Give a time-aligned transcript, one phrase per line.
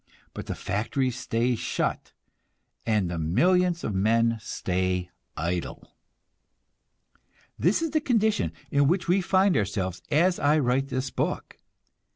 [0.33, 2.11] But the factories stay shut,
[2.87, 5.95] and the millions of men stay idle.
[7.59, 11.59] This is the condition in which we find ourselves as I write this book.